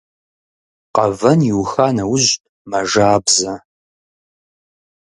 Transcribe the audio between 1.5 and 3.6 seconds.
иуха нэужь мэжабзэ.